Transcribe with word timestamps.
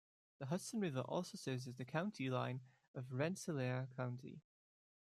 The 0.39 0.47
Hudson 0.47 0.79
River 0.79 1.01
also 1.01 1.37
serves 1.37 1.67
as 1.67 1.75
the 1.75 1.85
county 1.85 2.27
line 2.27 2.61
of 2.95 3.11
Rensselaer 3.13 3.87
County. 3.95 4.41